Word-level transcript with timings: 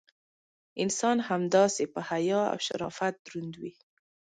انسان 0.83 1.17
همداسې: 1.29 1.83
په 1.93 1.99
حیا 2.09 2.41
او 2.51 2.57
شرافت 2.67 3.13
دروند 3.25 3.53
وي. 3.61 3.73